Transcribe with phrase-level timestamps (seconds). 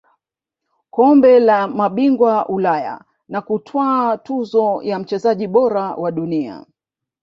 [0.91, 6.65] kombe la mabingwa Ulaya na kutwaa tuzo ya mchezaji bora wa dunia